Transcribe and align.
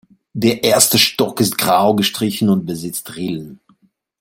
Der 0.33 0.63
erste 0.63 0.97
Stock 0.97 1.39
ist 1.41 1.59
grau 1.59 1.93
gestrichen 1.93 2.49
und 2.49 2.65
besitzt 2.65 3.15
Rillen. 3.17 3.59